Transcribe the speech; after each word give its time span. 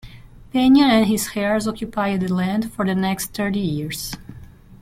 Peña 0.51 0.81
and 0.85 1.05
his 1.05 1.29
heirs 1.35 1.67
occupied 1.67 2.21
the 2.21 2.33
land 2.33 2.73
for 2.73 2.83
the 2.83 2.95
next 2.95 3.35
thirty 3.35 3.59
years. 3.59 4.15